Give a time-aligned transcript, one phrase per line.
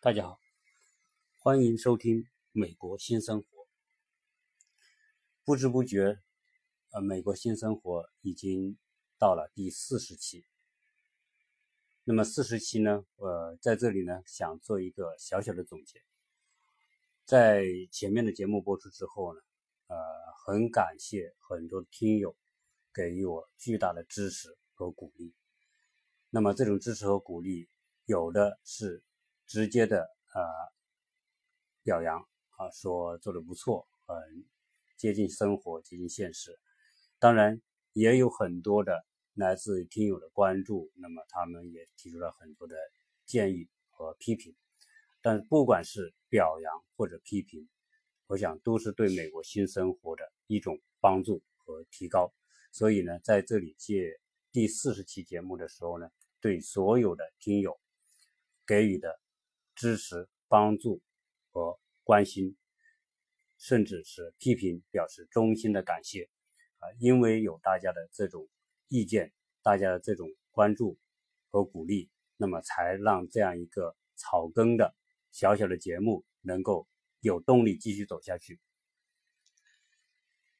[0.00, 0.38] 大家好，
[1.40, 2.22] 欢迎收听
[2.52, 3.46] 《美国新生活》。
[5.44, 6.20] 不知不觉，
[6.92, 8.78] 呃，《美国新生活》已经
[9.18, 10.44] 到了第四十期。
[12.04, 16.00] 那么四十期呢，呃，在这里呢，想做一个小小的总结。
[17.24, 19.40] 在前面的节目播出之后呢，
[19.88, 19.96] 呃，
[20.46, 22.36] 很感谢很多听友
[22.94, 25.34] 给予我巨大的支持和鼓励。
[26.30, 27.68] 那么这种支持和鼓励，
[28.04, 29.02] 有的是。
[29.48, 30.02] 直接的
[30.34, 30.42] 呃
[31.82, 32.20] 表扬
[32.58, 34.44] 啊，说做的不错，很
[34.98, 36.60] 接近生活，接近现实。
[37.18, 37.62] 当然
[37.94, 42.76] 也有很多的来自听友的关注，那么他们也提出了很多的
[43.24, 44.54] 建议和批评。
[45.22, 47.66] 但不管是表扬或者批评，
[48.26, 52.30] 我想都是对美国新生活的一种帮助和提高。
[52.70, 54.20] 所以呢，在这里借
[54.52, 57.80] 第四十期节目的时候呢，对所有的听友
[58.66, 59.18] 给予的。
[59.78, 61.00] 支持、帮助
[61.52, 62.56] 和关心，
[63.58, 66.28] 甚至是批评，表示衷心的感谢
[66.78, 66.90] 啊！
[66.98, 68.48] 因为有大家的这种
[68.88, 70.98] 意见，大家的这种关注
[71.48, 74.96] 和鼓励，那么才让这样一个草根的
[75.30, 76.88] 小小的节目能够
[77.20, 78.58] 有动力继续走下去。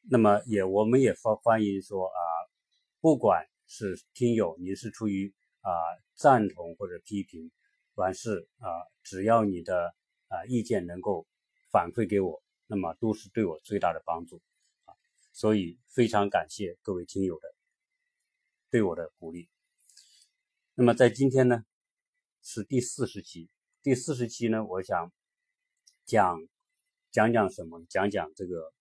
[0.08, 2.20] 那么也，我们也欢欢迎说啊，
[3.00, 5.72] 不管是听友，您是出于啊
[6.14, 7.50] 赞同或者批评。
[7.98, 8.70] 凡是啊，
[9.02, 9.92] 只要你的
[10.28, 11.26] 啊意见能够
[11.68, 14.40] 反馈给我，那么都是对我最大的帮助
[14.84, 14.94] 啊，
[15.32, 17.52] 所以非常感谢各位听友的
[18.70, 19.48] 对我的鼓励。
[20.76, 21.64] 那么在今天呢，
[22.40, 23.48] 是第四十期，
[23.82, 25.12] 第四十期呢，我想
[26.04, 26.46] 讲
[27.10, 27.84] 讲讲什么？
[27.88, 28.72] 讲讲这个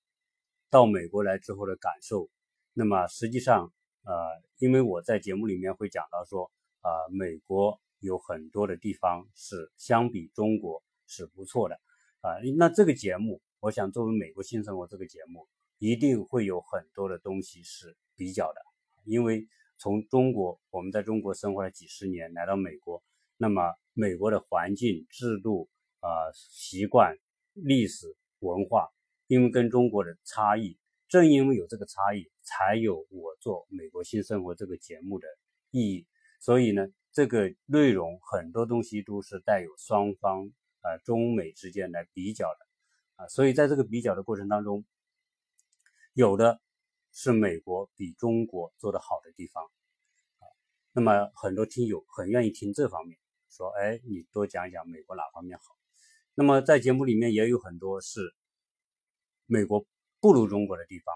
[0.70, 2.30] 到美国来之后的感受。
[2.74, 4.14] 那么实际上，呃，
[4.60, 7.82] 因为我在节目里面会讲到说，啊，美国。
[8.00, 11.76] 有很多的地方是相比中国是不错的
[12.22, 15.48] 啊，那这个节目，我想作为美国新生活这个节目，
[15.80, 18.62] 一定会有很多的东西是比较的，
[19.04, 19.48] 因为
[19.78, 23.02] 从中国我们在中国生活了几十年，来到美国，
[23.38, 25.70] 那么美国的环境、制度
[26.00, 27.16] 啊、习惯、
[27.54, 28.90] 历史文化，
[29.28, 35.28] 因为跟中国的差异，正因为有这个差异，才有我做美国新生活这个节目的
[35.72, 36.06] 意义，
[36.40, 36.88] 所以呢。
[37.12, 40.52] 这个内容很多东西都是带有双方
[40.82, 42.68] 啊中美之间来比较的。
[43.16, 44.86] 啊，所以在这个比较的过程当中，
[46.14, 46.62] 有的
[47.12, 49.64] 是美国比中国做的好的地方。
[49.66, 50.46] 啊，
[50.92, 53.18] 那么很多听友很愿意听这方面，
[53.50, 55.64] 说哎你多讲讲美国哪方面好，
[56.36, 58.36] 那么在节目里面也有很多是
[59.48, 59.84] 美国
[60.20, 61.16] 不如中国的地方。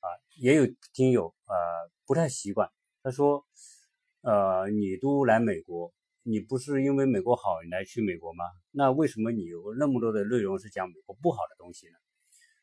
[0.00, 0.06] 啊，
[0.36, 2.70] 也有听友呃不太习惯，
[3.02, 3.46] 他说。
[4.26, 5.92] 呃，你都来美国，
[6.24, 8.44] 你不是因为美国好你来去美国吗？
[8.72, 11.94] 那为什么你有那么多的内容是讲美国不好的东西呢？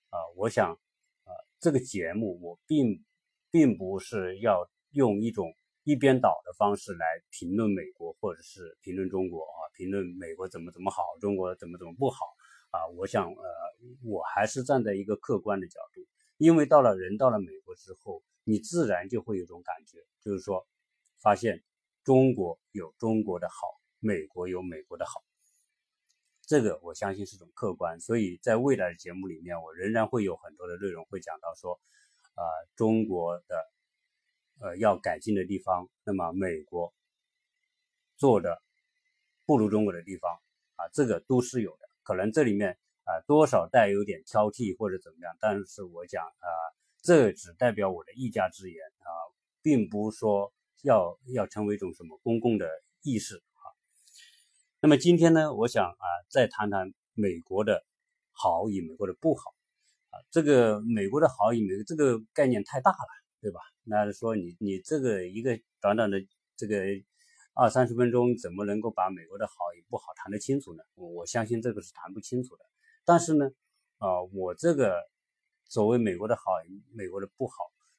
[0.09, 1.31] 啊，我想，啊，
[1.61, 3.01] 这个节目我并
[3.49, 12.25] 并不是要用一种一边倒的方式来评论美国，或者是评论中国啊，评论美国怎么怎么好，中国怎么怎么不好
[12.71, 12.85] 啊。
[12.97, 13.45] 我想，呃，
[14.03, 16.01] 我还是站在一个客观的角度，
[16.35, 20.67] 因为到了人到了美国之后，你自然就会有种感觉，就是说。
[21.23, 21.63] 发现
[22.03, 25.23] 中国有中国的好，美国有美国的好，
[26.45, 28.01] 这个我相信是种客观。
[28.01, 31.79] 所以在未来的节目里面，我仍然会有很多的内容会讲到说，
[32.35, 32.43] 啊，
[32.75, 33.71] 中国的
[34.59, 36.93] 呃要改进的地方，那么美国
[38.17, 38.61] 做的
[39.45, 40.41] 不如中国的地方
[40.75, 41.87] 啊，这个都是有的。
[42.03, 46.47] 可能这里面啊多少带有点挑剔或者怎么样，但是我讲啊，
[47.01, 49.07] 这只代表我的一家之言啊，
[49.61, 50.51] 并不说。
[50.83, 52.69] 要要成为一种什么公共的
[53.03, 53.63] 意识啊？
[54.81, 57.85] 那么今天呢，我想啊，再谈谈美国的
[58.33, 59.55] 好与美国的不好
[60.09, 60.19] 啊。
[60.29, 63.07] 这个美国的好与美国这个概念太大了，
[63.39, 63.61] 对吧？
[63.85, 66.17] 那说你你这个一个短短的
[66.57, 66.83] 这个
[67.53, 70.83] 二三十分钟，怎么能够把美国的好与不好谈得清楚呢？
[70.95, 72.65] 我我相信这个是谈不清楚的。
[73.05, 73.49] 但是呢，
[73.99, 74.97] 啊，我这个
[75.69, 76.41] 所谓美国的好，
[76.93, 77.53] 美国的不好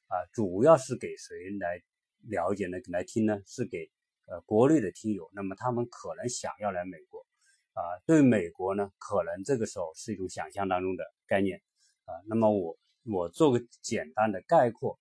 [0.05, 1.81] 啊，主要是给谁来？
[2.27, 3.89] 了解呢，来听呢，是给
[4.25, 7.25] 呃国内的听友，那么他们可能想要来美国，
[7.73, 11.61] 啊，对美国呢，可能这个时候是一种想象当中的概念，
[12.05, 14.99] 啊，那么我我做个简单的概括，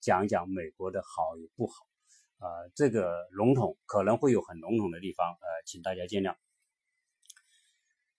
[0.00, 1.86] 讲讲美国的好与不好，
[2.38, 6.36] 啊，这个笼统可能会有很笼统的地方，呃，请大家见谅。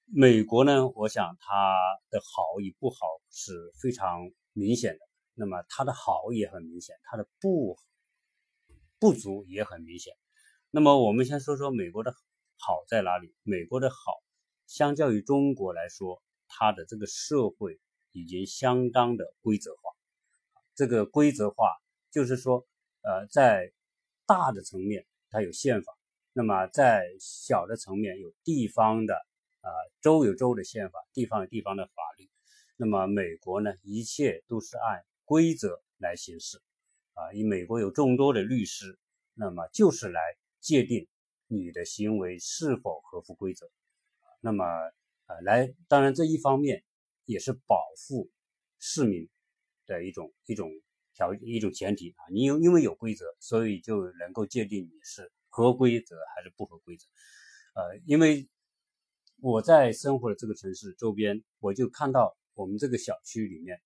[0.06, 1.75] 美国呢，我想它
[2.09, 2.95] 的好与不好
[3.30, 5.00] 是非常明显的，
[5.36, 7.77] 那么它的好也很明显，它的不。
[8.99, 10.13] 不足也很明显。
[10.71, 12.13] 那么我们先说说美国的
[12.57, 13.35] 好在哪里？
[13.44, 14.21] 美国的好，
[14.65, 17.79] 相较于中国来说，它的这个社会
[18.11, 19.91] 已经相当的规则化。
[20.75, 21.77] 这个规则化
[22.11, 22.67] 就是说，
[23.01, 23.71] 呃，在
[24.25, 25.97] 大的层面它有宪法，
[26.33, 29.15] 那么在小的层面有地方的，
[29.61, 29.69] 啊，
[30.01, 32.29] 州有州的宪法，地方有地方的法律。
[32.75, 36.61] 那么美国呢，一切都是按规则来行事，
[37.18, 39.00] 啊，因美国有众多的律师，
[39.34, 40.22] 那么就是来
[40.62, 41.08] 界定。
[41.50, 43.72] 你的行为是否合乎规则？
[44.42, 44.66] 那么，
[45.28, 46.84] 呃，来，当然这一方面
[47.24, 48.30] 也是保护
[48.80, 49.30] 市民
[49.86, 50.69] 的一种一种
[51.14, 52.19] 条一种前提啊。
[52.34, 57.06] 你有因为有规则，所以就能够界定你是合规则还是不合规则。
[57.75, 58.50] 呃，因为
[59.40, 63.80] 我在生活的这个城市周边，我就看到我们这个小区里面，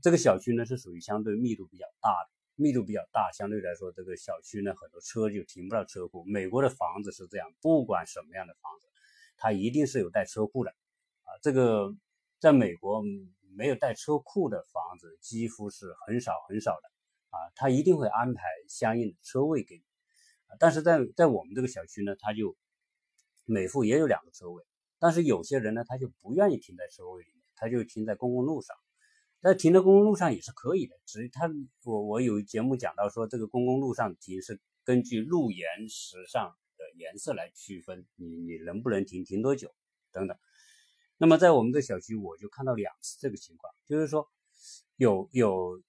[0.00, 2.33] 这个小区呢是属于相对密度比较大的。
[2.56, 6.24] 密度比较大，相对来说，这个小区呢，很多车就停不到车库。
[6.24, 8.86] 美国的房子是这样，不管什么样的房子，
[9.36, 10.70] 它一定是有带车库的，
[11.22, 11.94] 啊，这个
[12.38, 13.02] 在美国
[13.56, 16.88] 没有带车库的房子几乎是很少很少的，
[17.30, 19.82] 啊，它一定会安排相应的车位给你，
[20.60, 22.56] 但是在在我们这个小区呢，它就
[23.44, 24.64] 每户也有两个车位，
[24.98, 28.76] 但是有些人呢，他就不愿意停在车位里面，他就停在公共路上。
[29.44, 31.50] 在停在公共路上也是可以的，只他
[31.84, 39.70] 我我有节目讲到说，这个公共路上停是根据路沿石上的颜色来区分，你你能不能停，停多久
[40.12, 40.34] 等等。
[41.18, 44.26] 那么在我们的小区，我就看到两次这个情况，就是说
[44.96, 45.82] 有有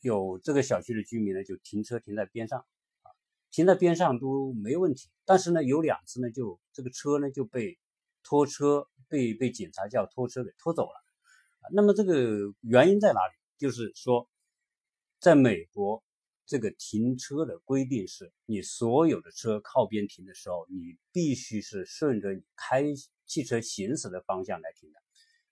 [0.00, 3.10] 有这个小区的居民呢，就停车停在边上啊，
[3.50, 7.80] 停在边上都没问题，但是呢有两次呢，就这个车呢就被
[8.22, 11.01] 拖车被被警察叫拖车给拖走了。
[11.70, 13.34] 那么这个原因在哪里？
[13.58, 14.28] 就是说，
[15.20, 16.02] 在美国，
[16.44, 22.82] 这个停车的规定是，你所有的车靠边停的时候，你必须是顺着你开
[23.24, 24.98] 汽车行驶的方向来停的。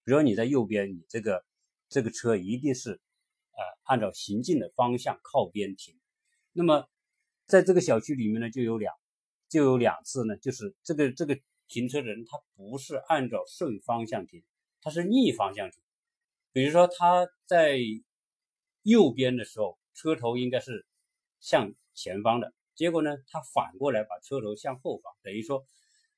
[0.03, 1.45] 比如说你在右边，你这个
[1.89, 5.97] 这个车一定是，呃，按照行进的方向靠边停。
[6.53, 6.89] 那么
[7.47, 8.93] 在这个小区里面呢，就有两
[9.49, 14.43] 就有两次呢，就是这个这个停车人他不是按照顺方向停，
[14.83, 15.81] 他是逆方向停。
[16.53, 17.79] 比如说他在
[18.83, 20.87] 右边的时候，车头应该是
[21.39, 25.65] 向前方的，结果呢，他反过来把车头向后方，等于说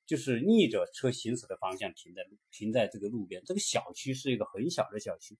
[0.06, 3.42] 就是逆着车行驶的方向停在停在这个路边。
[3.44, 5.36] 这个小区是一个很小的小区，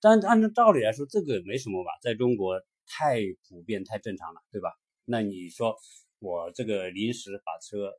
[0.00, 1.90] 但按照道理来说，这个没什么吧？
[2.02, 4.72] 在中国太普遍、太正常了，对吧？
[5.04, 5.76] 那你说
[6.18, 7.92] 我这个临时把车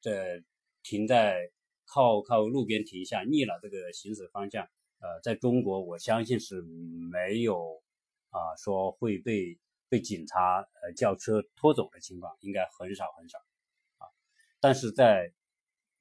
[0.00, 0.42] 这
[0.82, 1.50] 停在
[1.86, 4.68] 靠靠路边停下，逆了这个行驶方向。
[5.02, 7.82] 呃，在中国，我相信是没有
[8.30, 9.58] 啊说会被
[9.88, 13.38] 被警察呃叫车拖走的情况，应该很少很少
[13.98, 14.06] 啊。
[14.60, 15.32] 但是在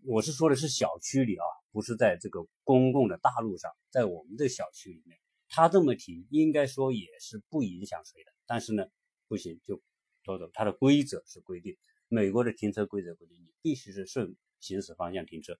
[0.05, 5.19] 我是说的是小区里啊，不是在这个公共的大路上，在我们这小区里面，
[5.49, 8.31] 他这么停，应该说也是不影响谁的。
[8.45, 8.85] 但是呢，
[9.27, 9.81] 不行就
[10.23, 11.75] 拖走，它的规则是规定，
[12.07, 15.57] 美国的停车规则规定，你必须是顺行驶方向停车。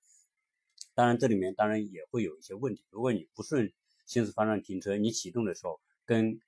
[0.94, 2.84] 当然，这里面当然也会有一些问题。
[2.90, 3.72] 如果你不顺
[4.06, 6.40] 行驶方向停车，你启动的时候跟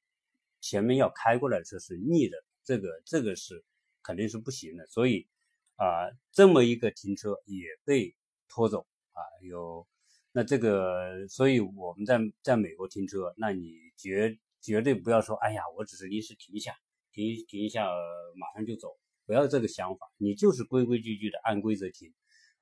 [0.59, 3.63] 前面要开过来的车是逆的，这个这个是
[4.01, 4.85] 肯定是不行的。
[4.87, 5.27] 所以
[5.75, 8.15] 啊，这么一个停车也被
[8.49, 9.87] 拖走啊，有
[10.33, 16.75] 那这个，所以我们在在美国停车，那你绝绝对不要说，哎呀，我只是临时停一下，
[17.11, 17.87] 停停一下，
[18.35, 22.13] 马上就走，不要这个想法，你就是规规矩矩的按规则停。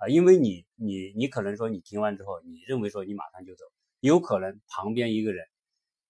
[0.02, 3.66] 啊，因为你你你可能说你停完之后，你认为说你马上就走，
[4.00, 5.46] 有可能旁边一个人，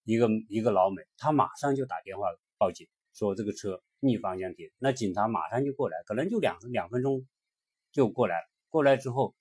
[0.04, 7.26] 一个一个老美，他马上就打电话报警，说这个车逆方向停，那警察马上就过来，可能就两两分钟
[7.92, 8.46] 就过来了。
[8.70, 9.34] 过来之后，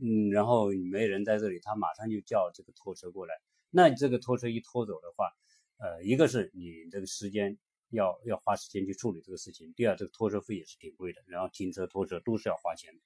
[0.00, 3.34] 嗯，然后没人在这里，他马上就叫这个拖车过来。
[3.68, 5.28] 那这个拖车一拖走的话，
[5.76, 7.58] 呃，一个是你这个时间
[7.90, 13.00] 要要花时间去处理这个事情，第二，这个拖车费也是挺贵的，然后停车拖车都是要花钱的。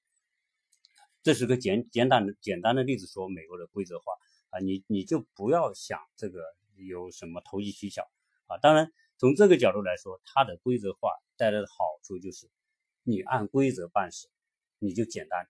[1.23, 4.13] 这是个简简单的简单的例子，说美国的规则化
[4.51, 6.43] 啊，你你就不要想这个
[6.75, 8.03] 有什么投机取巧
[8.47, 8.59] 啊。
[8.59, 12.51] 当然，从这个角度来说，它的规则化带来的好处就是，
[13.05, 14.29] 你按规则办事，
[14.81, 15.41] 你就简单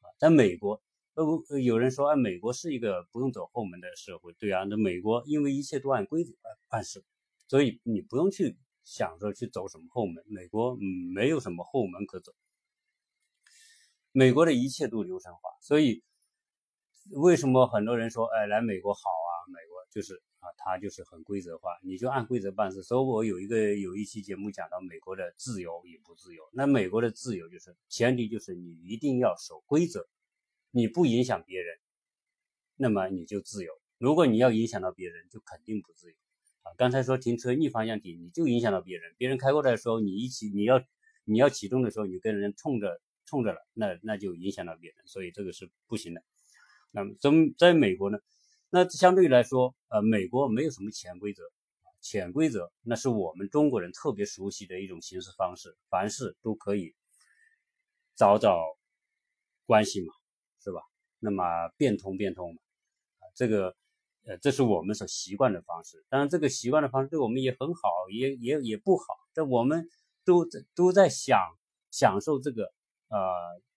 [0.00, 0.08] 啊。
[0.18, 0.82] 在美国，
[1.14, 6.32] 呃，有人说啊，美国是一个不用走后门的社会，对啊，那美国因为一切都按规则
[6.68, 7.04] 办事，
[7.48, 12.32] 所以你不用去想着去走什么后门，美国嗯没有什么后门可走。
[14.18, 16.02] 美国的一切都流程化，所以
[17.12, 19.30] 为什么很多人说，哎，来美国好啊？
[19.46, 22.82] 美国就是啊，它就是很规则化，你就按规则办事。
[22.82, 26.42] 所以我有一个有一期节目讲到美国的自由与不自由。
[26.52, 30.04] 那美国的自由就是前提就是你一定要守规则，
[30.72, 31.78] 你不影响别人，
[32.74, 33.72] 那么你就自由。
[33.98, 36.16] 如果你要影响到别人，就肯定不自由。
[36.64, 40.82] 啊，刚才说停车逆方向停，你就影响到别人，别人开过来的时候，你一起你要
[41.22, 46.22] 你要启动的时候，你跟人冲着冲着了，那那就影响到别人，所以这个是不行的。
[46.90, 48.18] 那么在在美国呢？
[48.70, 51.42] 那相对来说，呃，美国没有什么潜规则，
[52.00, 56.94] 潜规则那是我们中国人特别熟悉的一种行事方式，凡事都可以
[58.14, 58.58] 找找
[59.66, 60.12] 关系嘛，
[60.62, 60.80] 是吧？
[61.18, 61.44] 那么
[61.76, 62.60] 变通变通嘛，
[63.34, 63.74] 这个
[64.24, 66.04] 呃，这是我们所习惯的方式。
[66.08, 67.80] 当然，这个习惯的方式对我们也很好，
[68.10, 69.04] 也也也不好。
[69.32, 69.88] 但我们
[70.24, 71.40] 都在都在享
[71.90, 72.72] 享受这个
[73.08, 73.18] 呃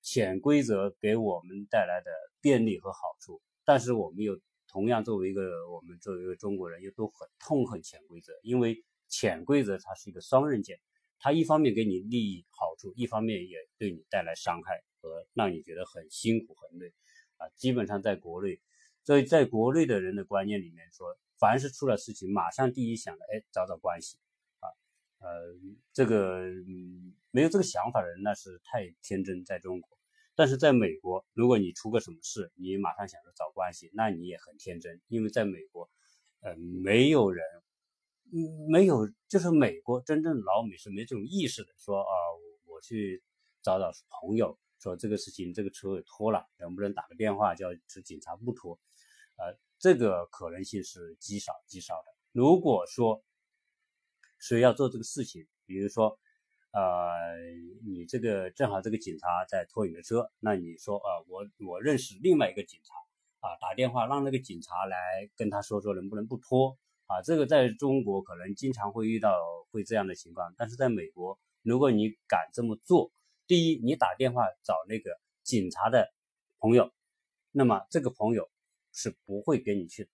[0.02, 2.12] 潜规则给我们带来的
[2.42, 4.40] 便利和好处，但是我们又。
[4.74, 10.80] 同样，作为一个我们作为一个中国人，又都很痛恨潜规则，因为潜规则它是一个双刃剑，
[11.20, 16.88] 它一方面给你利益好处，一方面也对你带来伤害和让你觉得很辛苦很累
[17.36, 17.50] 啊。
[17.58, 18.62] 基本上在国内，
[19.04, 24.18] 所以在国内的人的观念里面说，凡是出了事情，马上第一想的，哎，找找关系，
[25.22, 25.56] 呃，
[25.94, 26.42] 这个
[27.30, 29.98] 没有这个想法的人，那是太天真，在中国。
[30.34, 35.90] 但是在美国，如果你出个什么事，你马上想着找关系，那你也很天真，因为在美国，
[36.40, 37.46] 呃，没有人，
[38.70, 42.14] 没有，就是美国真正老美是没这种意识的，说啊，
[42.66, 43.22] 我去
[43.62, 47.68] 找找朋友，说这个事情这个车拖了，能不能打个电话叫
[48.04, 48.80] 警察不拖？
[49.38, 52.16] 呃，这个可能性是极少极少的。
[52.32, 53.24] 如果说
[54.42, 56.20] 所以要做这个事情，比如说。
[56.74, 57.36] 呃，
[57.86, 62.94] 你这个正好这个警察在拖你的车，那你说啊，我我认识另外一个警察
[63.46, 67.22] 啊，打电话让那个警察来跟他说说能不能不拖啊？
[67.22, 69.38] 这个在中国可能经常会遇到
[69.70, 73.12] 会这样的情况，但是在美国，如果你敢这么做，
[73.48, 76.14] 第一，你打电话找那个警察的
[76.58, 76.90] 朋友，
[77.52, 78.50] 那么这个朋友
[78.94, 80.08] 是不会给你去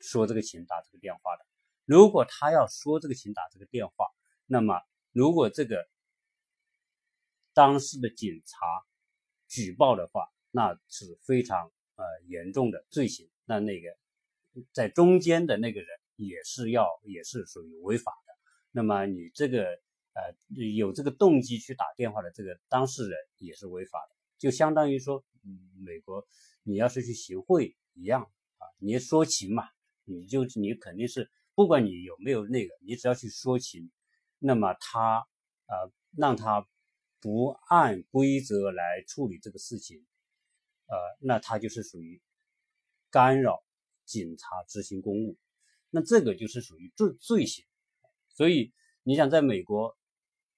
[0.00, 1.46] 说这个情打这个电话的。
[1.84, 3.94] 如果他要说这个情打这个电话，
[4.46, 4.80] 那么。
[5.12, 5.88] 如果这个
[7.52, 8.66] 当事的警察
[9.46, 13.30] 举报的话，那是非常呃严重的罪行。
[13.44, 13.96] 那那个
[14.72, 18.34] 在中间的那个人也是要也是属于违法的。
[18.72, 19.66] 那么你这个
[20.14, 26.26] 呃有这个动机去打电话的这个当事人也是违法的，就相当于说，嗯美国
[26.64, 28.22] 你要是去行贿一样
[28.58, 29.68] 啊，你说情嘛，
[30.02, 33.90] 你就你肯定是不管你有没有那个，你只要去说情。
[34.46, 35.26] 那么他，
[35.68, 36.68] 呃，让他
[37.18, 40.04] 不按规则来处理这个事情，
[40.86, 42.20] 呃，那他就是属于
[43.10, 43.64] 干扰
[44.04, 45.38] 警察执行公务，
[45.88, 47.64] 那这个就是属于罪罪行。
[48.28, 49.96] 所以你想，在美国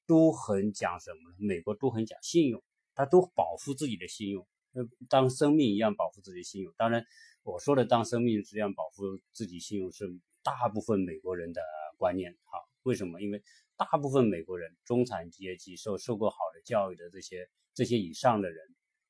[0.04, 1.36] 都很讲什么呢？
[1.38, 2.60] 美国都很讲信用，
[2.92, 6.74] 他都保护自己的信用，呃，当生命一样保护自己的信用。
[6.76, 7.06] 当然，
[7.44, 11.60] 我说的当生命这样保护自己信用是大部分美国人的
[11.98, 12.32] 观念。
[12.44, 13.20] 好，为什么？
[13.20, 13.42] 因为
[13.76, 18.64] 大部分美国人，中产阶级受受过好的教育的这些这些以上的人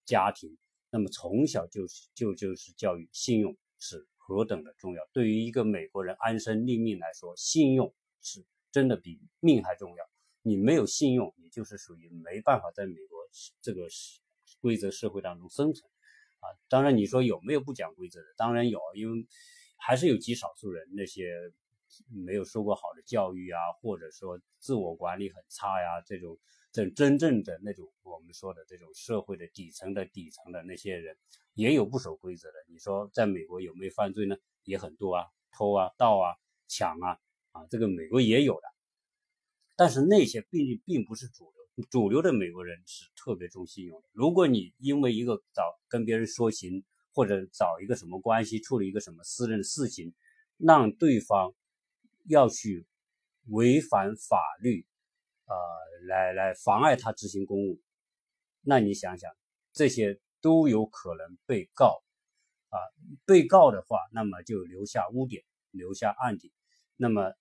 [0.06, 0.56] 家庭，
[0.88, 5.06] 那么从小就是就就是教育信用是何等的重要。
[5.12, 10.04] 对于一个美国人安身立命来说，信用是真的比命还重要。
[10.40, 13.18] 你没有信用，你就是属于没办法在美国
[13.60, 13.86] 这个
[14.60, 15.90] 规则社会当中生存
[16.40, 16.48] 啊。
[16.68, 18.26] 当然，你说有没有不讲规则的？
[18.36, 19.26] 当然有，因为
[19.76, 21.52] 还是有极少数人那些。
[22.10, 26.36] 没有受过好的教育啊，或者说自我管理很差呀，这种
[26.72, 31.16] 这真正的那种我们说的这种社会的底层的底层的那些人，
[31.54, 32.54] 也有不守规则的。
[32.68, 34.36] 你说在美国有没有犯罪呢？
[34.64, 36.34] 也很多啊，偷啊、盗啊、
[36.66, 37.18] 抢啊，
[37.52, 38.66] 啊，这个美国也有的。
[39.76, 44.08] 但是那些并并不是主流，主流的美国人是特别重信用的。
[44.12, 46.84] 如果你因为一个找跟别人说情，
[47.16, 50.14] 或者找一个什么关系处理一个什么私人的事情，
[50.58, 51.52] 让对方。
[52.28, 52.88] 要去
[53.50, 54.84] 违反法律，
[55.44, 55.54] 呃，
[56.08, 57.80] 来来妨碍他执行公务，
[58.62, 59.30] 那你想想，
[59.72, 62.02] 这些都有可能被告，
[62.70, 62.82] 啊，
[63.24, 66.52] 被告的话，那么就留下污点，留下案底，
[66.96, 67.32] 那么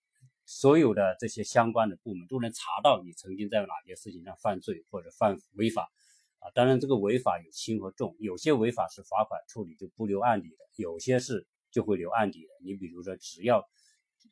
[0.44, 5.90] 所有的这些相关的部门都能查到你曾经在哪些事情上犯罪或者犯违法，
[6.38, 12.48] 啊，当然这个违法有轻和重，有些违法是罚款处理就不留案底的，有些是就会留案底的。
[12.62, 13.68] 你比如说，只要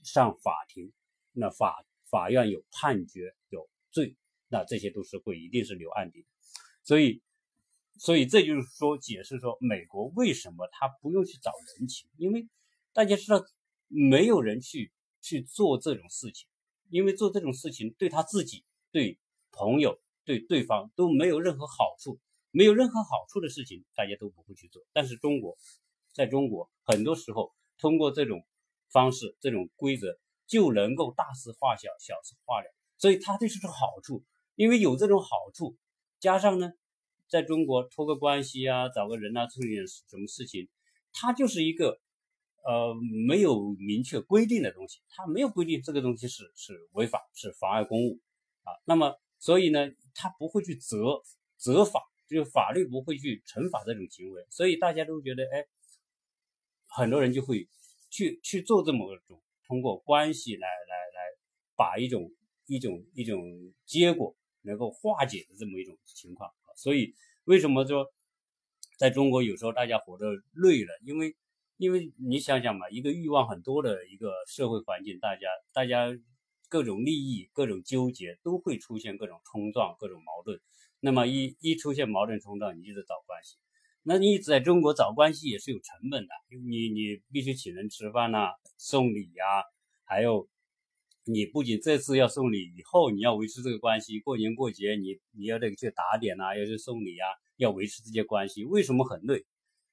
[0.03, 0.93] 上法庭，
[1.33, 4.17] 那法法院有判决有罪，
[4.49, 6.29] 那这些都是会一定是留案底的。
[6.83, 7.23] 所以，
[7.99, 12.49] 所以这就是说解释说美国为什么他不用去找人情，因为
[12.93, 13.45] 大家知道
[13.89, 16.47] 没有人去去做这种事情，
[16.91, 19.19] 因为做这种事情对他自己、对
[19.51, 22.19] 朋友、对对方都没有任何好处，
[22.51, 24.83] 没有任何好处的事情，大家都不会去做。
[24.93, 25.57] 但是中国，
[26.13, 28.47] 在中国，很多时候通过这种
[28.91, 32.67] 方式、这种规则，就能够大事化小，小事化了。
[32.99, 35.77] 所以它这是个好处，因为有这种好处，
[36.21, 36.73] 加上呢，
[37.29, 40.69] 在中国托个关系啊，找个人啊，处理点什么事情，
[41.13, 42.01] 它就是一个。
[42.67, 42.95] 呃，
[43.29, 48.23] 没有明确规定的东西，它没有规定这个东西是是违法，是妨碍公务
[48.63, 48.73] 啊。
[48.87, 51.21] 那么，所以呢，他不会去责
[51.57, 54.47] 责法，就是法律不会去惩罚这种行为。
[54.51, 55.67] 所以大家都觉得，哎，
[56.87, 57.69] 很多人就会
[58.11, 61.21] 去去做这么一种通过关系来来来
[61.77, 62.31] 把一种
[62.67, 63.43] 一种一种
[63.85, 66.51] 结果能够化解的这么一种情况。
[66.77, 68.07] 所以为什么说
[68.99, 71.37] 在中国有时候大家活得累了，因为。
[71.77, 76.07] 因为你想想嘛，一个欲望很多的一个社会环境，大家大家
[76.69, 80.61] 各种利益、各种纠结，都会出现各种冲撞、各种矛盾。
[81.01, 83.57] 那么一一出现矛盾冲撞，你就得找关系。
[84.03, 86.35] 那你在中国找关系也是有成本的，
[86.67, 89.45] 你你必须请人吃饭呐，送礼呀，
[90.05, 90.49] 还有
[91.25, 99.45] 你不仅这次要送礼，以后你要维持这个关系，过年过节你你要得去打点呐，要去送礼呀，要维持这些关系，为什么很累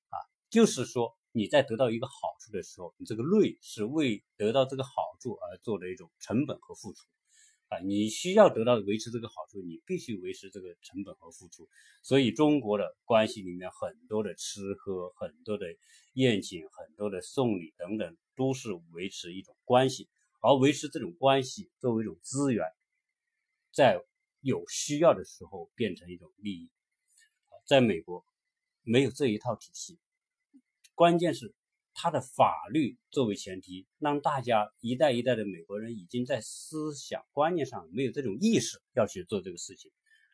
[0.10, 0.18] 啊？
[0.50, 1.16] 就是说。
[1.34, 7.08] 你在得到一个好处的时候，你这个累是为得到这个好处而做的一种成本和付出，
[7.70, 11.70] 啊，你需要得到维持这个好处，你必须维持这个成本和付出。
[12.04, 15.68] 所以中国的关系里面很多的吃喝，很多的
[16.14, 20.10] 宴请，很多的送礼等等，都是维持一种关系，
[20.42, 22.66] 而维持这种关系作为一种资源，
[23.72, 24.04] 在
[24.42, 26.70] 有需要的时候变成一种利益。
[27.66, 28.26] 在美国
[28.82, 29.98] 没有这一套体系。
[31.02, 31.56] 关键是，
[31.96, 39.90] 他的法律作为前提，让大家一代一代的美国人已经在思想观念上没有这种意识要去做这个事情，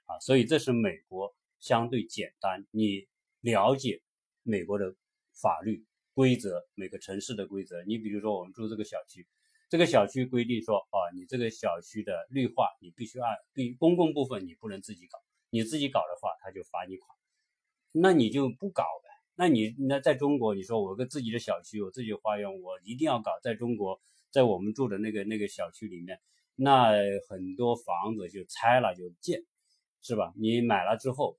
[0.07, 2.67] 啊，所以这是美国相对简单。
[2.71, 3.07] 你
[3.39, 4.01] 了解
[4.43, 4.93] 美国的
[5.41, 7.81] 法律规则，每个城市的规则。
[7.85, 9.25] 你比如说，我们住这个小区，
[9.69, 13.37] 这个小区规定说，啊，你这个小区的绿化，你必须按
[13.79, 15.17] 公共部分你不能自己搞，
[15.49, 17.17] 你自己搞的话，他就罚你款，
[17.93, 18.83] 那你就不搞。
[19.39, 23.31] 那你那在中国，你说我个自己的小区，我自己的花园，我一定要搞。
[23.43, 26.19] 在中国，在我们住的那个那个小区里面，
[26.55, 26.89] 那
[27.29, 29.43] 很多房子就拆了就建，
[30.01, 30.33] 是吧？
[30.35, 31.37] 你买了之后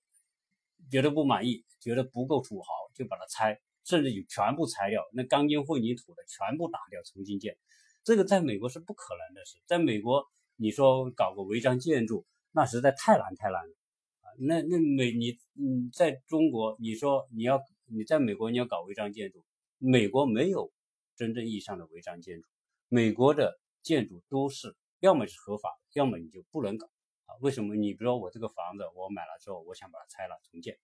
[0.93, 7.59] 觉得不满意，觉得不够土豪，就把它拆，甚至就全部拆掉，那钢筋混凝土的全部打掉，重新建。
[8.05, 9.59] 这个在美国是不可能的事。
[9.67, 13.75] 在美国，你说搞个违章建筑，那实在太难太难了
[14.21, 14.31] 啊！
[14.39, 17.61] 那那美你嗯，在中国，你说你要。
[17.91, 19.45] 你在美国，你要搞违章建筑，
[19.79, 20.71] 美国没有
[21.17, 22.49] 真正意义上的违章建筑，
[22.89, 26.87] 美国的建筑都是要么是合法，要么你就不能搞
[27.25, 27.35] 啊？
[27.41, 27.75] 为什么？
[27.75, 30.79] 你比如说我这个房子，我买了之后，我想把它拆了重建，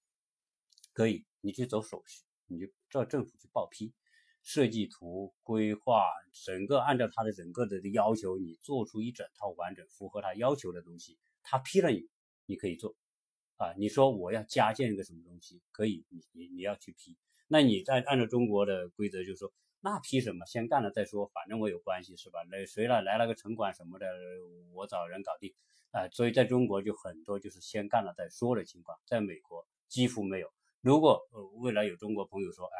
[0.93, 3.93] 可以，你去走手续，你就照政府去报批，
[4.43, 6.07] 设计图、规划，
[6.45, 12.09] 整个按照他的整个的要求，你做出一整套完整符合他要求的东西，他批了你，
[12.47, 12.97] 你可以做。
[13.57, 22.41] 啊，你说我要加建一个什么东西，可以，你你你要去批，那你在按照中国的规则，就是说，那批什么，先干了再说，反正我有关系是吧？
[22.51, 24.07] 那谁来来了个城管什么的，
[24.73, 25.55] 我找人搞定
[25.93, 26.09] 啊。
[26.09, 30.53] 所以在中国就很多就是先干了再说的情况，在美国几乎没有。
[30.81, 31.23] 如果
[31.61, 32.77] 未来有中国朋友说，哎，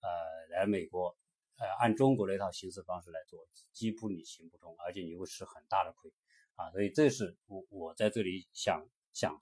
[0.00, 1.16] 呃，来美国，
[1.58, 6.12] 呃，按中国那套行事方式来做，几乎你行不通，而且你会吃很大的亏
[6.56, 6.72] 啊。
[6.72, 9.40] 所以这是我我在这里想想。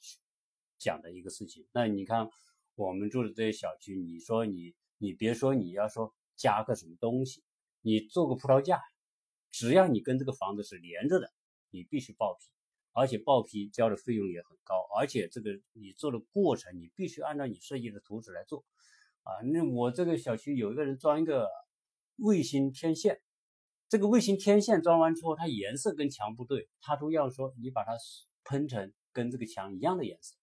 [0.78, 2.28] 讲的一个事情，那你看
[2.74, 7.42] 我们住的这些小区，你说你你别说你要说加个什么东西，
[7.80, 8.80] 你做个葡萄架，
[9.50, 11.32] 只要你跟这个房子是连着的，
[11.70, 12.46] 你必须报批，
[12.92, 18.64] 而且报批交的费用也很高，而且这个你做的过程你必须按照你设计的图纸来做，
[19.22, 21.48] 啊，那我这个小区有一个人装一个
[22.16, 23.20] 卫星天线，
[23.88, 27.92] 这个卫星天线装完之后，它颜色跟墙不对，他都要说你把它
[28.44, 30.36] 喷成跟这个墙一样的颜色。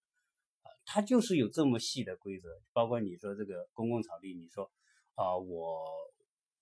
[0.86, 4.69] 它就是有这么细的规则，包括你说这个公共草地，你说
[5.15, 5.86] 啊，我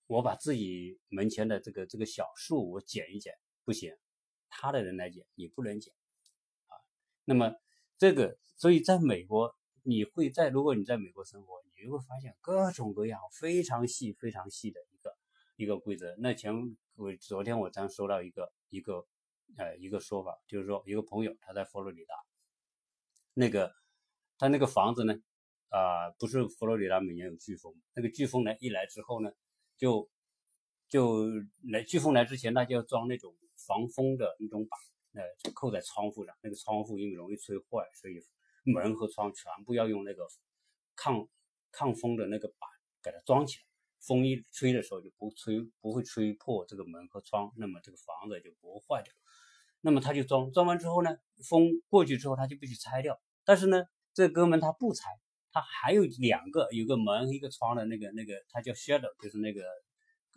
[0.06, 3.92] 我把自己门前的这个这个小树我剪一剪，不行，
[4.48, 5.92] 他的人来剪，你不能剪
[6.68, 6.78] 啊。
[7.24, 7.52] 那么
[7.98, 15.16] 这个，所以在美国，你会在如果你在美国生活，你就会发现各种各样非常细非常细的一个
[15.56, 16.14] 一个规则。
[16.18, 16.54] 那前
[16.94, 19.04] 我昨天我刚收到一个一个
[19.56, 22.14] 呃一个说法，就是说一个朋友他在佛罗里达
[23.34, 23.74] 那个。
[24.42, 25.14] 他那个房子呢，
[25.68, 29.30] 啊，不是佛罗里达每年有飓风，那个飓风呢一来之后呢，
[29.78, 30.10] 就
[30.88, 31.28] 就
[31.70, 34.80] 来飓风来之前，那就要装那种防风的那种板，
[35.12, 36.34] 呃，扣在窗户上。
[36.42, 38.20] 那个窗户因为容易吹坏，所以
[38.64, 40.26] 门和窗全部要用那个
[40.96, 41.28] 抗
[41.70, 42.68] 抗风的那个板
[43.00, 43.64] 给它装起来。
[44.00, 49.14] 风一吹的时候就不吹，不会吹破这个门和窗，那么这个房子就不会坏掉。
[49.82, 51.16] 那么他就装，装完之后呢，
[51.48, 53.22] 风过去之后他就必须拆掉。
[53.44, 55.10] 但是呢，这哥们他不拆，
[55.50, 59.62] 他还有两个，有个门一个窗的那个那个，他叫 shadow，就是那个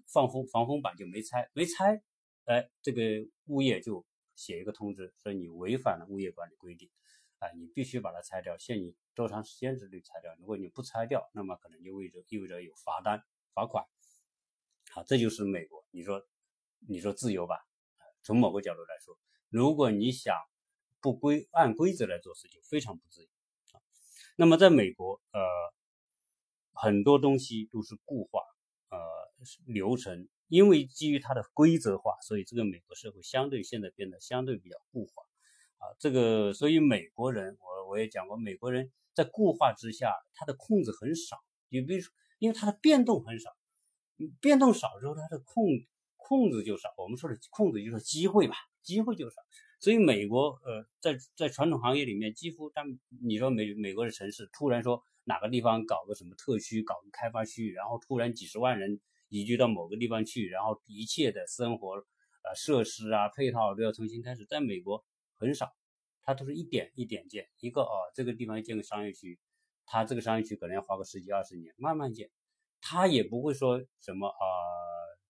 [0.08, 2.02] 放风防风板就没拆，没拆，
[2.46, 3.02] 哎，这个
[3.48, 6.90] 物业就写一个通知说你违反了物业管理规定，
[7.40, 10.36] 啊，你必须把它拆掉，限你多长时间之内拆掉。
[10.40, 13.24] 如果你不拆掉，那么可能就意味着意味着有罚单。
[13.54, 13.86] 罚款，
[14.92, 15.86] 好，这就是美国。
[15.92, 16.22] 你说，
[16.90, 17.66] 你说自由吧？
[18.22, 20.36] 从某个角度来说，如果你想
[21.00, 23.30] 不规按规则来做事情，非常不自由。
[24.36, 25.42] 那么在美国，呃，
[26.74, 28.42] 很多东西都是固化，
[28.90, 28.98] 呃，
[29.66, 35.24] 流程，因为基于它的规则化，所以这个美国社会相对现在变得相对比较固化。
[35.78, 41.38] 啊，这个，所以美国人，我我也讲过，美国人在固化之下，他的控制很少。
[41.70, 42.14] 你比如说。
[42.38, 43.50] 因为它的变动很少，
[44.42, 45.64] 变动少之后，它的控
[46.18, 46.94] 控制就少。
[46.98, 49.42] 我们说的控制就是机会吧，机会就少。
[49.86, 64.44] 所以美国呃，在在传统行业里面，几乎他们你说美美国的城市突然说哪个地方搞个什么特区，搞个开发区，然后突然几十万人移居到某个地方去，然后一切的生活呃设施啊配套都要重新开始。
[64.46, 65.72] 在美国很少，
[66.24, 69.40] 它都是一点一点建一个哦，这个地方建个商业区。
[69.86, 72.28] 他这个商业区可能要花个十几二十年，慢慢建，
[72.82, 74.44] 他也不会说什么啊，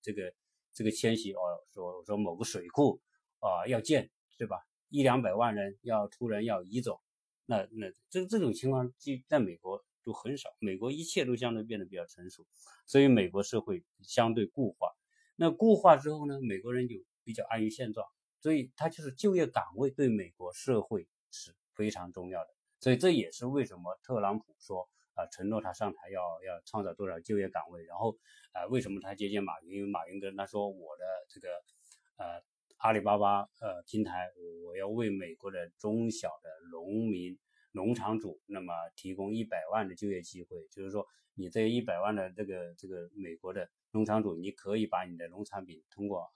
[0.01, 0.33] 这个
[0.73, 1.41] 这个迁徙哦，
[1.73, 3.01] 说说某个水库
[3.39, 4.57] 啊要建，对吧？
[4.89, 7.01] 一两百万人要突然要移走，
[7.45, 12.45] 那那这这种情况就在美国都很少，美国一切都相对变得比较成熟，
[12.85, 14.93] 所以美国社会相对固化。
[15.35, 18.07] 那固化之后呢，美国人就比较安于现状，
[18.39, 22.53] 所以他就是就业岗位对美国社会是非常重要的。
[22.79, 28.15] 所以这也是为什么特朗普说啊，承诺他上台要要创造多少就业岗位，然后
[28.53, 29.77] 啊，为什么他接见马云？
[29.77, 31.49] 因为马云跟他说，我的这个
[32.17, 32.41] 呃
[32.85, 34.29] 阿里巴巴呃平台，
[34.63, 37.35] 我要为美国的中小的农民、
[37.71, 40.67] 农场主，那么提供一百万的就业机会。
[40.69, 46.31] 就是说，你这一百万的这个这个美国的农场主，你可以把你的农产品通过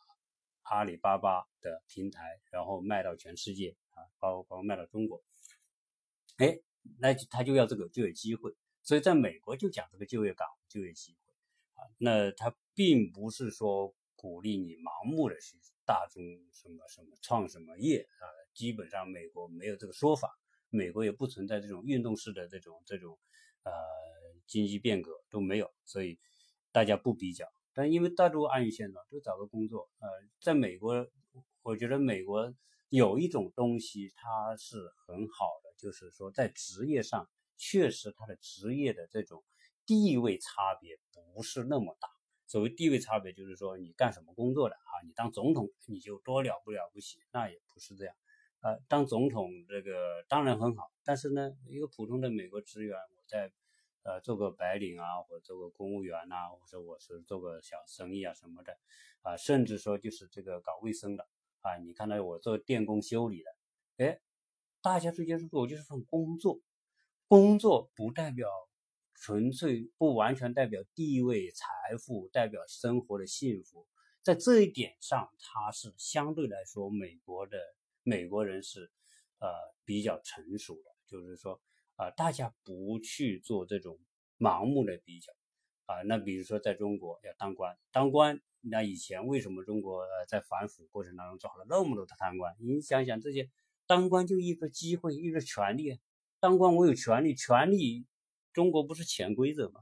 [0.64, 5.24] 阿里巴巴的平台，然后卖到全世界啊，包括卖到中国。
[6.38, 6.60] 哎，
[6.98, 11.32] 那他就要这个就业机会，所以在美国就讲这个就业岗、就业机会
[11.76, 11.86] 啊。
[12.00, 15.56] 那他并不是说鼓励你盲目的去
[15.90, 16.22] 大众
[16.54, 18.24] 什么什么创什么业啊，
[18.54, 20.30] 基本上美国没有这个说法，
[20.70, 23.18] 美国也不存在这种运动式的这种这种
[23.64, 23.72] 呃
[24.46, 26.20] 经济变革都没有，所以
[26.72, 27.52] 大家不比较。
[27.74, 29.90] 但因为大多安于现状，都找个工作。
[29.98, 30.08] 呃，
[30.40, 31.08] 在美国，
[31.64, 32.54] 我觉得美国
[32.90, 35.74] 有一种东西它是很好的。
[35.76, 39.44] 就是说，在职业上，确实他的职业的这种
[39.88, 41.00] 地位差别
[41.34, 42.19] 不是那么大。
[42.50, 44.92] 所谓地位差别，就是说你干什么工作的啊？
[45.06, 47.20] 你当总统你就多了不了不起？
[47.32, 48.14] 那也不是这样。
[48.60, 53.54] 呃，当总统这个当然很好，但是呢，一个普通的美国职员，我在
[54.04, 58.78] 呃做个白领啊，或者做个公务员呐，或者我是做个小生意啊什么的
[59.22, 61.26] 啊，甚至说就是这个搞卫生的
[61.62, 63.56] 啊，你看到我做电工修理的，
[64.04, 64.20] 哎。
[64.82, 66.62] 大家之间是说，我就是份工作，
[67.28, 68.48] 工作不代表
[69.20, 71.66] 纯粹，不完全代表地位、财
[72.00, 73.86] 富，代表生活的幸福。
[74.24, 77.58] 在这一点上，他是相对来说，美国的
[78.04, 78.92] 美国人是
[79.40, 79.48] 呃
[79.86, 81.62] 比较成熟的，就是说
[81.96, 84.00] 啊，大家不去做这种
[84.38, 85.34] 盲目的比较
[85.86, 86.02] 啊。
[86.04, 92.56] 那比如说，在中国要当官，当官，那以前为什么中国呃在反腐过程当中抓了那么多的贪官？
[92.60, 93.50] 你想想这些。
[93.88, 96.00] 当官就一个机会，一个权利。
[96.40, 98.06] 当官我有权利，权利
[98.60, 99.80] 中国不是潜规则吗？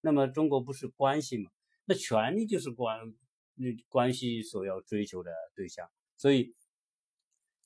[0.00, 1.50] 那么中国不是关系吗？
[1.84, 2.98] 那权利就是关
[3.56, 5.86] 那关系所要追求的对象。
[6.16, 6.54] 所以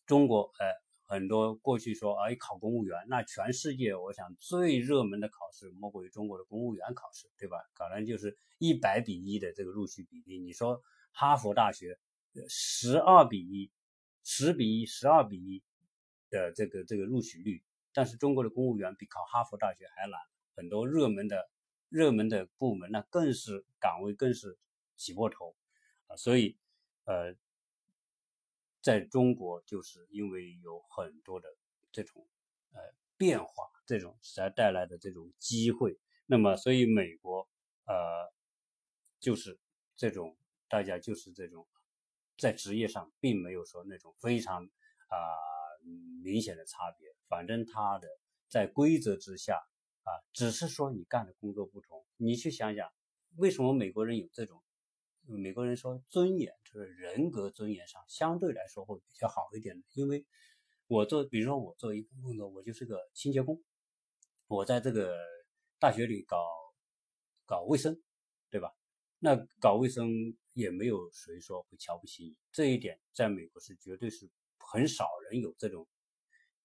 [0.07, 0.67] 中国呃
[1.07, 7.59] 很多过去说哎考公务员，那全世界我想最热门的考试莫过于中国的公务员考试，对吧？
[7.75, 10.41] 可能就是一百比一的这个录取比例。
[10.41, 10.83] 你说
[11.13, 11.97] 哈佛大学
[12.49, 13.71] 十二比一，
[14.25, 15.63] 十比一，十二比一。
[16.33, 17.61] 的这个这个录取率，
[17.93, 20.21] 但是中国的公务员比考哈佛大学还难，
[20.61, 21.49] 很多热门的
[21.89, 24.59] 热门的部门那更是岗位更是
[24.95, 25.57] 挤破头。
[26.07, 26.59] 啊，所以
[27.05, 27.35] 呃，
[28.83, 31.49] 在中国就是因为有很多的
[31.91, 32.29] 这种
[32.73, 32.81] 呃
[33.17, 37.49] 变化，这种才带来的这种机会，那么所以美国
[37.87, 38.31] 呃
[39.19, 39.59] 就是
[39.97, 40.37] 这种
[40.69, 41.67] 大家就是这种
[42.37, 44.63] 在职业上并没有说那种非常
[45.09, 45.17] 啊
[46.23, 48.09] 明显的差别，反正他的
[48.47, 49.59] 在规则之下
[50.03, 52.05] 啊，只是说你干的工作不同。
[52.17, 52.93] 你去想想，
[53.37, 54.63] 为什么美国人有这种？
[55.27, 60.27] 美国人说尊严就是人格尊严上相对来说会比较好一点的，因为
[60.89, 63.63] 我做，比如说我做一份工作，我就是个清洁工，
[64.49, 65.17] 我在这个
[65.79, 66.45] 大学里搞
[67.47, 68.03] 搞卫生，
[68.49, 68.75] 对吧？
[69.21, 75.87] 那搞卫生也没有谁说会瞧不起你，这一点在美国是绝对是很少人有这种，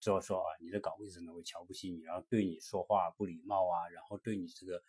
[0.05, 4.81] 就是说啊，你在搞卫生的会瞧不起你，然后对你说话不礼貌啊，然后对你这个。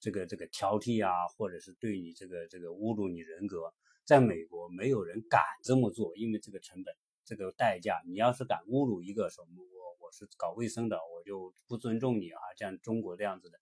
[0.00, 3.72] 这个这个挑剔啊，或者是对你这个这个侮辱你人格，
[4.04, 13.58] 在美国没有人敢这么做，因为这个成本，这个代价，你要是敢侮辱一个说我我是搞卫生的，我就不尊重你啊，像中国这样子的，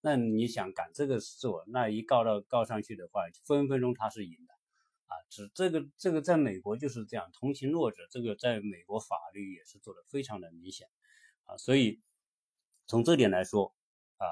[0.00, 4.54] 那你想敢这个做，那一告到告上去的话，分分钟他是赢的
[5.12, 5.22] 啊。
[5.30, 10.88] 只这个这个在美国就是这样，同情弱者，这个在美国法律也是做的非常的明显
[11.44, 12.00] 啊，所以
[12.86, 13.74] 从这点来说
[14.18, 14.26] 啊，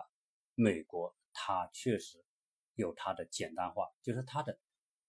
[0.54, 1.14] 美国。
[1.32, 2.22] 它确实
[2.74, 4.58] 有它的简单化，就是它的，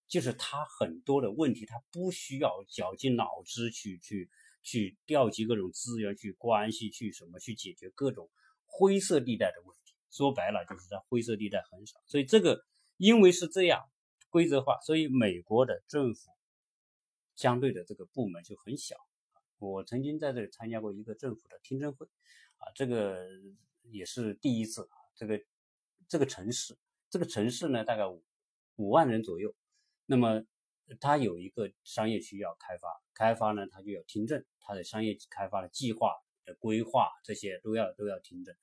[0.08, 4.30] 就是它很多的问题，它不需要绞尽脑汁去去
[4.62, 8.30] 去调集各种资源、去关系、去什么去解决各种
[8.66, 9.96] 灰色地带的问题。
[10.12, 12.00] 说白了，就是在灰色地带很少。
[12.06, 12.64] 所以这个
[12.98, 13.90] 因为是这样
[14.32, 16.32] 规则化，所以美国的政府
[17.36, 18.96] 相对的这个部门就很小。
[19.60, 22.08] 我曾经在这里参加过一个政府的听证会，
[22.58, 23.28] 啊，这个
[23.84, 25.39] 也是第一次，这个。
[26.10, 26.78] 这个城市，
[27.10, 28.22] 这个城市呢，大概五
[28.76, 29.56] 五万人左右。
[30.06, 30.44] 那么，
[31.00, 36.12] 它有一个商业区要开发，开发呢，它就要听证，它的商业开发的计划
[36.44, 38.54] 的规划这些都要都要听证，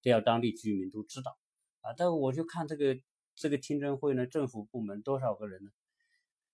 [0.00, 1.36] 这要当地居民都知道
[1.82, 1.92] 啊。
[1.94, 2.98] 但我就看这个
[3.34, 5.70] 这个听证会呢，政府部门多少个人呢？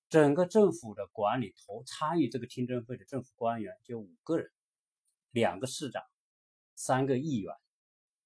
[0.09, 4.51] 整个政府的管理头参与这个听证会的政府官员就五个人，
[5.31, 6.03] 两个市长，
[6.75, 7.55] 三个议员。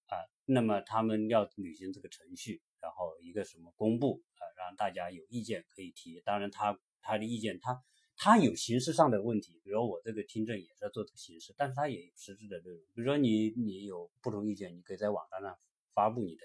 [0.07, 6.21] 啊那么他们要履行这个程序，然后一个什么公布啊，让大家有意见可以提。
[6.21, 7.83] 当然，他他的意见，他
[8.17, 12.79] 他有形式上的问题，比如我这个听证也是要做这个形式，但是他也有实质的内容。
[12.95, 15.59] 比如说你你有不同意见，你可以在网站上
[15.95, 16.43] 发布你的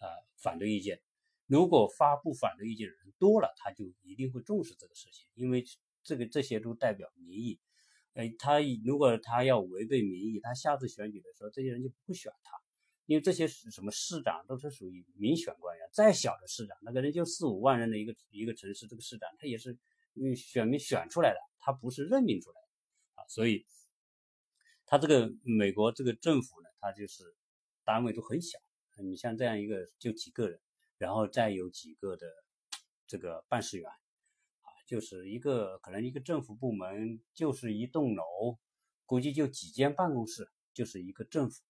[0.00, 1.00] 呃反对意见。
[1.46, 5.64] 如果发布反对意见的人多了，他就一定会重视这个事情，因为
[6.02, 7.58] 这个这些都代表民意。
[8.14, 12.56] 呃，他如果他要违背民意，他下次选举的时候，这些人就不选他。
[13.04, 19.78] 因为这些什么市长都是属于民选官员，再小的市长，那个人就四五万人的一个一个城市，这个市长他也是
[20.14, 23.64] 因为选民选出来的，他不是任命出来的啊，所以
[24.86, 27.22] 他这个美国这个政府呢，他就是
[27.84, 28.58] 单位都很小，
[29.04, 30.58] 你像这样一个就几个人，
[30.98, 32.26] 然后再有几个的
[33.06, 38.58] 这个办事员啊，就是一个可能一个政府部门就是一栋楼，
[39.04, 41.62] 估计就几间办公室，就是一个政府。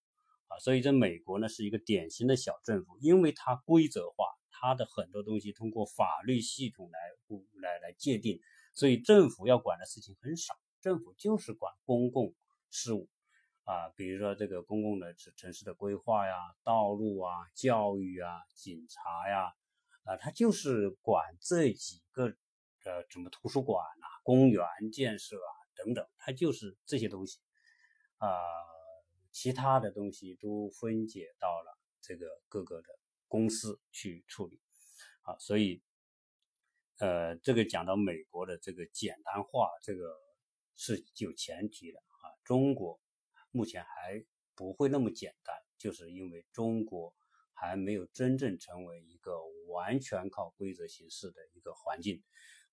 [0.48, 7.00] 啊，所以在美国呢是一个典型的小政府，因为它规则化，它的很多东西通过法律系统来
[7.60, 8.40] 来来界定，
[8.72, 12.32] 所以政府要管的事情很少，政府就是管公共
[12.70, 13.08] 事务，
[13.66, 19.52] 啊，比如说这个公共的城城市的规划呀、道路啊、教育啊、警察呀，
[20.04, 22.28] 啊，它就是管这几个
[22.84, 27.40] 呃，什么图书馆啊、公园建设啊等等，它就是这些东西，
[28.16, 28.28] 啊。
[29.38, 32.88] 其他的东西都分解到了这个各个的
[33.28, 34.58] 公司去处理，
[35.20, 35.82] 啊，所以，
[37.00, 40.16] 呃，这个讲到美国的这个简单化，这个
[40.74, 42.32] 是有前提的啊。
[42.44, 42.98] 中国
[43.56, 44.22] 目前还
[44.54, 47.14] 不会那么简单，就是因为中国
[47.54, 52.22] 还没有真正成为一个完全靠规则行事的一个环境，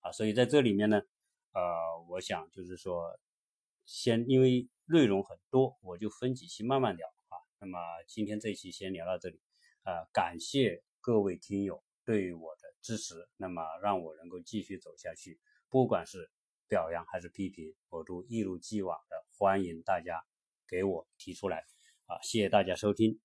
[0.00, 1.00] 啊，所以在这里面呢，
[1.52, 1.62] 呃，
[2.10, 3.18] 我想就是说，
[3.86, 4.68] 先因为。
[4.86, 7.40] 内容很多，我就分几期慢慢聊啊。
[7.58, 9.40] 那么今天这期先聊到这里，
[9.82, 15.40] 呃，感谢各位听友对我的支持，那么让我能够继续走下去。
[15.70, 16.30] 不管是
[16.68, 20.22] 表扬还是批评，我都一如既往的欢迎大家
[20.74, 21.58] 给我提出来
[22.06, 22.18] 啊。
[22.22, 23.23] 谢谢大家收听。